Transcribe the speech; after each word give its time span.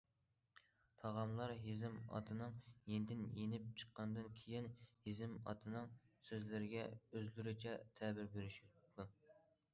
تاغاملار 1.01 1.51
ھېزىم 1.65 1.99
ئاتىنىڭ 2.19 2.55
يېنىدىن 2.93 3.21
يېنىپ 3.41 3.67
چىققاندىن 3.83 4.33
كېيىن 4.41 4.71
ھېزىم 5.05 5.37
ئاتىنىڭ 5.45 5.93
سۆزلىرىگە 6.31 6.89
ئۆزلىرىچە 6.97 7.79
تەبىر 8.01 8.35
بېرىشىپتۇ. 8.39 9.09